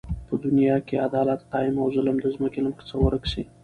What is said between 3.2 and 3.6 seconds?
سی